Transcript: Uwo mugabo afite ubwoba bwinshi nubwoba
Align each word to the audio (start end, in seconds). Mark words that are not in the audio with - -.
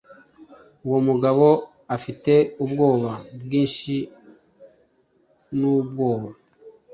Uwo 0.85 0.99
mugabo 1.07 1.45
afite 1.95 2.33
ubwoba 2.63 3.11
bwinshi 3.41 3.95
nubwoba 5.57 6.29